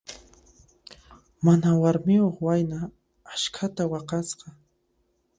[1.45, 2.79] Mana warmiyuq wayna
[3.33, 4.47] askhata waqasqa.